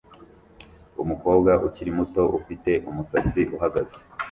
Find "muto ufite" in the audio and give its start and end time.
1.97-2.71